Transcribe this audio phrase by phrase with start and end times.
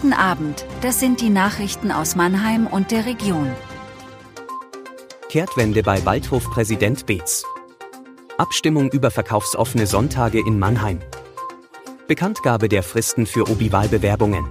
[0.00, 3.50] Guten Abend, das sind die Nachrichten aus Mannheim und der Region.
[5.28, 7.44] Kehrtwende bei Waldhof-Präsident Beetz.
[8.36, 11.00] Abstimmung über verkaufsoffene Sonntage in Mannheim.
[12.06, 14.48] Bekanntgabe der Fristen für Obi-Wahlbewerbungen.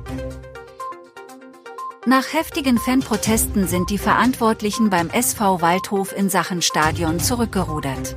[2.06, 8.16] Nach heftigen Fanprotesten sind die Verantwortlichen beim SV Waldhof in Sachen Stadion zurückgerudert.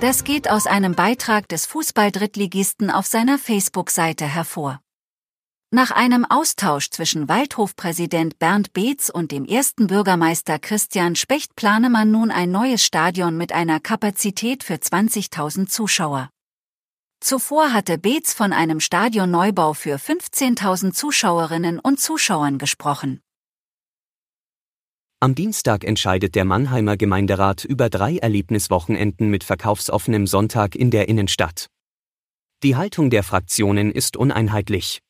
[0.00, 4.78] Das geht aus einem Beitrag des Fußball-Drittligisten auf seiner Facebook-Seite hervor.
[5.70, 12.10] Nach einem Austausch zwischen Waldhofpräsident Bernd Beetz und dem ersten Bürgermeister Christian Specht plane man
[12.10, 16.30] nun ein neues Stadion mit einer Kapazität für 20.000 Zuschauer.
[17.20, 23.20] Zuvor hatte Beetz von einem Stadionneubau für 15.000 Zuschauerinnen und Zuschauern gesprochen.
[25.20, 31.66] Am Dienstag entscheidet der Mannheimer Gemeinderat über drei Erlebniswochenenden mit verkaufsoffenem Sonntag in der Innenstadt.
[32.62, 35.02] Die Haltung der Fraktionen ist uneinheitlich.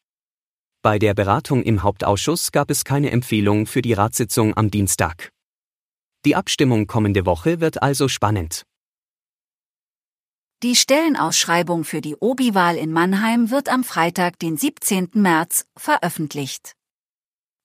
[0.80, 5.30] Bei der Beratung im Hauptausschuss gab es keine Empfehlung für die Ratssitzung am Dienstag.
[6.24, 8.62] Die Abstimmung kommende Woche wird also spannend.
[10.62, 15.10] Die Stellenausschreibung für die Obi-Wahl in Mannheim wird am Freitag, den 17.
[15.14, 16.74] März, veröffentlicht.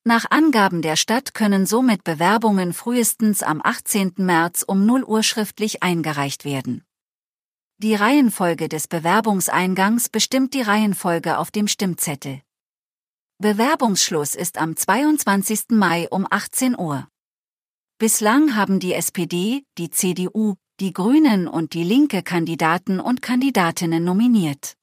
[0.04, 4.14] Nach Angaben der Stadt können somit Bewerbungen frühestens am 18.
[4.18, 6.84] März um 0 Uhr schriftlich eingereicht werden.
[7.78, 12.42] Die Reihenfolge des Bewerbungseingangs bestimmt die Reihenfolge auf dem Stimmzettel.
[13.40, 15.70] Bewerbungsschluss ist am 22.
[15.70, 17.08] Mai um 18 Uhr.
[17.98, 24.76] Bislang haben die SPD, die CDU, die Grünen und die Linke Kandidaten und Kandidatinnen nominiert.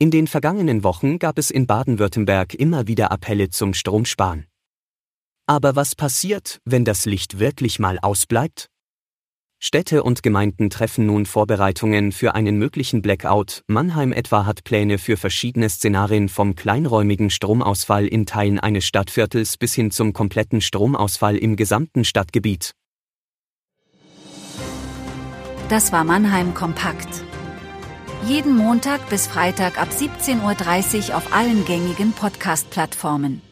[0.00, 4.46] In den vergangenen Wochen gab es in Baden-Württemberg immer wieder Appelle zum Stromsparen.
[5.46, 8.68] Aber was passiert, wenn das Licht wirklich mal ausbleibt?
[9.60, 13.62] Städte und Gemeinden treffen nun Vorbereitungen für einen möglichen Blackout.
[13.66, 19.74] Mannheim etwa hat Pläne für verschiedene Szenarien vom kleinräumigen Stromausfall in Teilen eines Stadtviertels bis
[19.74, 22.72] hin zum kompletten Stromausfall im gesamten Stadtgebiet.
[25.68, 27.08] Das war Mannheim Kompakt.
[28.26, 33.42] Jeden Montag bis Freitag ab 17.30 Uhr auf allen gängigen Podcast-Plattformen.